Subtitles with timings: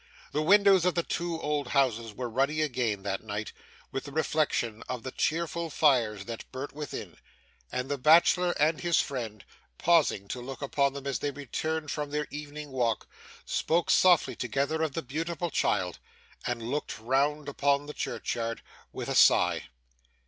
[0.31, 3.53] The windows of the two old houses were ruddy again, that night,
[3.91, 7.17] with the reflection of the cheerful fires that burnt within;
[7.71, 9.45] and the bachelor and his friend,
[9.77, 13.07] pausing to look upon them as they returned from their evening walk,
[13.45, 15.99] spoke softly together of the beautiful child,
[16.47, 19.65] and looked round upon the churchyard with a sigh.